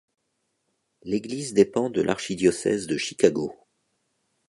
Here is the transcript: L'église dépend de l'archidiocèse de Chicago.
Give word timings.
L'église 1.03 1.53
dépend 1.53 1.91
de 1.91 2.01
l'archidiocèse 2.01 2.87
de 2.87 2.97
Chicago. 2.97 3.53